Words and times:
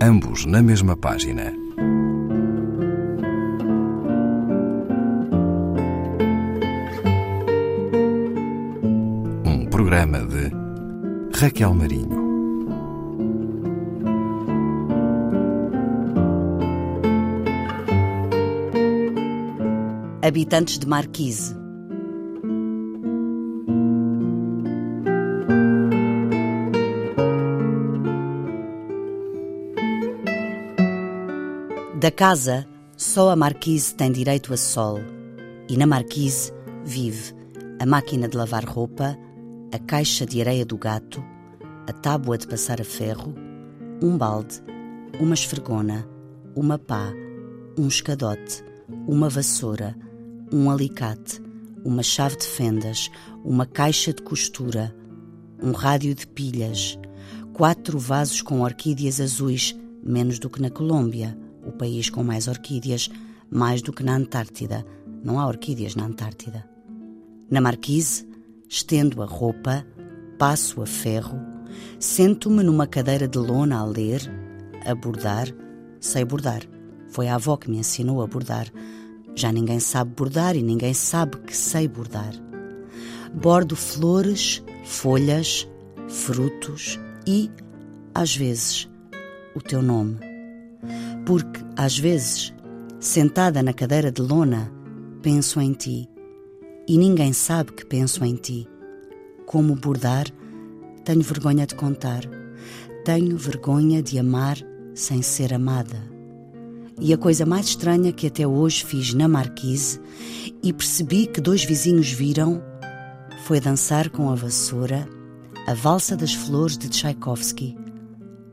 ambos 0.00 0.44
na 0.44 0.62
mesma 0.62 0.96
página. 0.96 1.52
Um 9.44 9.66
programa 9.70 10.18
de 10.20 10.50
Raquel 11.38 11.74
Marinho. 11.74 12.26
Habitantes 20.22 20.78
de 20.78 20.86
Marquise. 20.86 21.65
Da 31.98 32.10
casa, 32.10 32.66
só 32.94 33.30
a 33.30 33.36
Marquise 33.36 33.94
tem 33.94 34.12
direito 34.12 34.52
a 34.52 34.56
sol. 34.58 34.98
E 35.66 35.78
na 35.78 35.86
Marquise 35.86 36.52
vive 36.84 37.32
a 37.80 37.86
máquina 37.86 38.28
de 38.28 38.36
lavar 38.36 38.66
roupa, 38.66 39.16
a 39.72 39.78
caixa 39.78 40.26
de 40.26 40.38
areia 40.42 40.66
do 40.66 40.76
gato, 40.76 41.24
a 41.86 41.92
tábua 41.94 42.36
de 42.36 42.46
passar 42.46 42.82
a 42.82 42.84
ferro, 42.84 43.34
um 44.02 44.18
balde, 44.18 44.62
uma 45.18 45.32
esfregona, 45.32 46.06
uma 46.54 46.78
pá, 46.78 47.14
um 47.78 47.88
escadote, 47.88 48.62
uma 49.08 49.30
vassoura, 49.30 49.96
um 50.52 50.70
alicate, 50.70 51.40
uma 51.82 52.02
chave 52.02 52.36
de 52.36 52.44
fendas, 52.44 53.10
uma 53.42 53.64
caixa 53.64 54.12
de 54.12 54.20
costura, 54.20 54.94
um 55.62 55.72
rádio 55.72 56.14
de 56.14 56.26
pilhas, 56.26 56.98
quatro 57.54 57.98
vasos 57.98 58.42
com 58.42 58.60
orquídeas 58.60 59.18
azuis, 59.18 59.74
menos 60.04 60.38
do 60.38 60.50
que 60.50 60.60
na 60.60 60.68
Colômbia, 60.68 61.45
o 61.66 61.72
país 61.72 62.08
com 62.08 62.22
mais 62.22 62.48
orquídeas, 62.48 63.10
mais 63.50 63.82
do 63.82 63.92
que 63.92 64.02
na 64.02 64.16
Antártida. 64.16 64.84
Não 65.22 65.40
há 65.40 65.46
orquídeas 65.46 65.94
na 65.94 66.04
Antártida. 66.04 66.64
Na 67.50 67.60
Marquise, 67.60 68.26
estendo 68.68 69.22
a 69.22 69.26
roupa, 69.26 69.86
passo 70.38 70.82
a 70.82 70.86
ferro, 70.86 71.38
sento-me 71.98 72.62
numa 72.62 72.86
cadeira 72.86 73.28
de 73.28 73.38
lona 73.38 73.78
a 73.78 73.84
ler, 73.84 74.22
a 74.84 74.94
bordar. 74.94 75.48
Sei 76.00 76.24
bordar. 76.24 76.62
Foi 77.08 77.28
a 77.28 77.34
avó 77.34 77.56
que 77.56 77.70
me 77.70 77.78
ensinou 77.78 78.22
a 78.22 78.26
bordar. 78.26 78.70
Já 79.34 79.50
ninguém 79.52 79.80
sabe 79.80 80.14
bordar 80.14 80.56
e 80.56 80.62
ninguém 80.62 80.94
sabe 80.94 81.38
que 81.38 81.56
sei 81.56 81.88
bordar. 81.88 82.32
Bordo 83.34 83.76
flores, 83.76 84.62
folhas, 84.84 85.68
frutos 86.08 86.98
e, 87.26 87.50
às 88.14 88.34
vezes, 88.36 88.88
o 89.54 89.60
teu 89.60 89.82
nome. 89.82 90.25
Porque, 91.26 91.60
às 91.76 91.98
vezes, 91.98 92.54
sentada 93.00 93.62
na 93.62 93.72
cadeira 93.72 94.12
de 94.12 94.22
lona, 94.22 94.72
penso 95.20 95.60
em 95.60 95.72
ti. 95.72 96.08
E 96.88 96.96
ninguém 96.96 97.32
sabe 97.32 97.72
que 97.72 97.84
penso 97.84 98.24
em 98.24 98.36
ti. 98.36 98.66
Como 99.44 99.74
bordar, 99.74 100.26
tenho 101.04 101.22
vergonha 101.22 101.66
de 101.66 101.74
contar. 101.74 102.22
Tenho 103.04 103.36
vergonha 103.36 104.00
de 104.00 104.20
amar 104.20 104.56
sem 104.94 105.20
ser 105.20 105.52
amada. 105.52 106.00
E 107.00 107.12
a 107.12 107.18
coisa 107.18 107.44
mais 107.44 107.66
estranha 107.66 108.12
que 108.12 108.28
até 108.28 108.46
hoje 108.46 108.84
fiz 108.84 109.12
na 109.12 109.26
Marquise 109.26 110.00
e 110.62 110.72
percebi 110.72 111.26
que 111.26 111.40
dois 111.40 111.64
vizinhos 111.64 112.10
viram 112.10 112.62
foi 113.44 113.60
dançar 113.60 114.10
com 114.10 114.30
a 114.30 114.34
vassoura 114.34 115.08
a 115.66 115.74
valsa 115.74 116.16
das 116.16 116.32
flores 116.32 116.78
de 116.78 116.88
Tchaikovsky. 116.88 117.76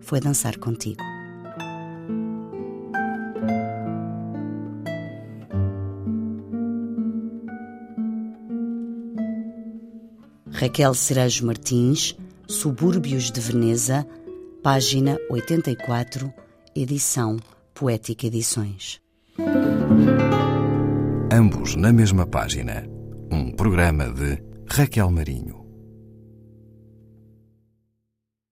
Foi 0.01 0.19
dançar 0.19 0.57
contigo. 0.57 1.12
Raquel 10.53 10.93
Cerejo 10.93 11.45
Martins, 11.47 12.15
Subúrbios 12.47 13.31
de 13.31 13.41
Veneza, 13.41 14.05
página 14.61 15.17
84, 15.29 16.31
edição 16.75 17.37
Poética 17.73 18.27
Edições. 18.27 19.01
Ambos 21.31 21.75
na 21.75 21.91
mesma 21.91 22.27
página. 22.27 22.87
Um 23.31 23.51
programa 23.51 24.09
de 24.09 24.41
Raquel 24.67 25.09
Marinho. 25.09 25.62